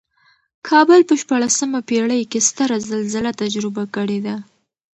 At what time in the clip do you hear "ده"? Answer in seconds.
4.25-4.35